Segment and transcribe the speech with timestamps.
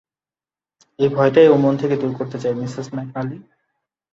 [0.99, 3.37] এই ভয়টাই ওর মন থেকে দূর করতে চাই, মিসেস ম্যাকনালি।